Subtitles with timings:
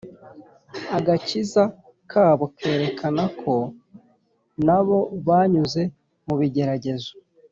[0.97, 1.63] agakiza
[2.11, 3.55] kabo kerekanaga ko
[4.65, 5.81] nabo banyuze
[6.25, 7.11] mu bigeragezo.